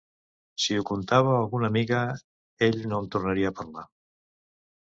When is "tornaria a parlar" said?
3.17-3.85